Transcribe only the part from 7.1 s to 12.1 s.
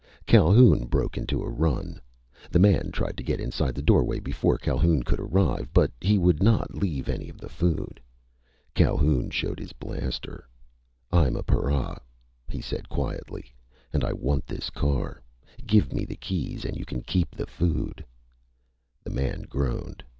of the food. Calhoun showed his blaster. "I'm a para,"